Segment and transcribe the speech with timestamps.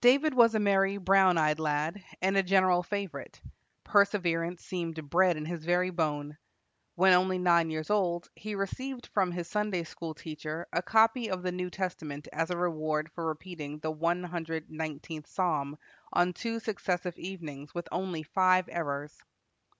[0.00, 3.42] David was a merry, brown eyed lad, and a general favorite.
[3.82, 6.38] Perseverance seemed bred in his very bone.
[6.94, 11.42] When only nine years old, he received from his Sunday school teacher a copy of
[11.42, 15.76] the New Testament as a reward for repeating the one hundred nineteenth psalm
[16.12, 19.24] on two successive evenings with only five errors.